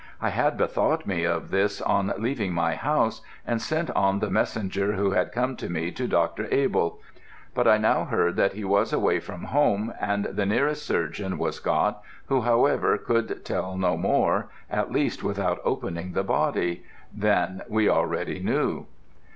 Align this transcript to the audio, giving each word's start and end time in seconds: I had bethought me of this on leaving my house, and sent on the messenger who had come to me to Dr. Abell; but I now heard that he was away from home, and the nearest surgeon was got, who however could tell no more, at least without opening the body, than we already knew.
I 0.19 0.29
had 0.31 0.57
bethought 0.57 1.05
me 1.05 1.25
of 1.25 1.51
this 1.51 1.79
on 1.79 2.11
leaving 2.17 2.53
my 2.55 2.73
house, 2.73 3.21
and 3.45 3.61
sent 3.61 3.91
on 3.91 4.17
the 4.17 4.31
messenger 4.31 4.93
who 4.93 5.11
had 5.11 5.31
come 5.31 5.55
to 5.57 5.69
me 5.69 5.91
to 5.91 6.07
Dr. 6.07 6.45
Abell; 6.51 6.97
but 7.53 7.67
I 7.67 7.77
now 7.77 8.05
heard 8.05 8.35
that 8.35 8.53
he 8.53 8.63
was 8.63 8.91
away 8.91 9.19
from 9.19 9.43
home, 9.43 9.93
and 10.01 10.25
the 10.25 10.47
nearest 10.47 10.87
surgeon 10.87 11.37
was 11.37 11.59
got, 11.59 12.01
who 12.29 12.41
however 12.41 12.97
could 12.97 13.45
tell 13.45 13.77
no 13.77 13.95
more, 13.95 14.49
at 14.71 14.91
least 14.91 15.23
without 15.23 15.61
opening 15.63 16.13
the 16.13 16.23
body, 16.23 16.83
than 17.13 17.61
we 17.69 17.87
already 17.87 18.39
knew. 18.39 18.87